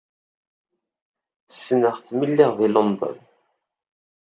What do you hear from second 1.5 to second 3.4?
Ssneɣ-t mi lliɣ deg London.